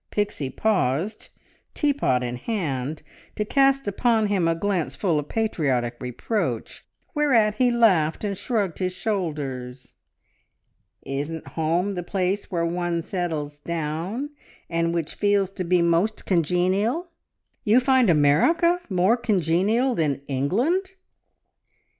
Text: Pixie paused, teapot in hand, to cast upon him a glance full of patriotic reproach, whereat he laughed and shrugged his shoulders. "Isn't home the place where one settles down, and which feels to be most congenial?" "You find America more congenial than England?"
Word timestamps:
Pixie 0.09 0.49
paused, 0.49 1.29
teapot 1.75 2.23
in 2.23 2.35
hand, 2.37 3.03
to 3.35 3.45
cast 3.45 3.87
upon 3.87 4.25
him 4.29 4.47
a 4.47 4.55
glance 4.55 4.95
full 4.95 5.19
of 5.19 5.29
patriotic 5.29 5.97
reproach, 5.99 6.83
whereat 7.13 7.53
he 7.59 7.69
laughed 7.69 8.23
and 8.23 8.35
shrugged 8.35 8.79
his 8.79 8.93
shoulders. 8.93 9.93
"Isn't 11.03 11.49
home 11.49 11.93
the 11.93 12.01
place 12.01 12.49
where 12.49 12.65
one 12.65 13.03
settles 13.03 13.59
down, 13.59 14.31
and 14.71 14.91
which 14.91 15.13
feels 15.13 15.51
to 15.51 15.63
be 15.63 15.83
most 15.83 16.25
congenial?" 16.25 17.11
"You 17.63 17.79
find 17.79 18.09
America 18.09 18.79
more 18.89 19.15
congenial 19.17 19.93
than 19.93 20.23
England?" 20.25 20.93